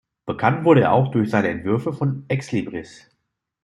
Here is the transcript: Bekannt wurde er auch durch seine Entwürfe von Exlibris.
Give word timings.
Bekannt 0.25 0.65
wurde 0.65 0.81
er 0.81 0.93
auch 0.93 1.11
durch 1.11 1.29
seine 1.29 1.49
Entwürfe 1.49 1.93
von 1.93 2.25
Exlibris. 2.27 3.07